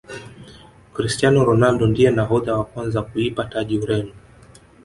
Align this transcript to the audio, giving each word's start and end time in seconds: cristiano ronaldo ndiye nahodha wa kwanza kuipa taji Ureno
cristiano 0.95 1.39
ronaldo 1.49 1.85
ndiye 1.87 2.09
nahodha 2.11 2.55
wa 2.57 2.65
kwanza 2.65 3.01
kuipa 3.01 3.43
taji 3.45 3.77
Ureno 3.79 4.11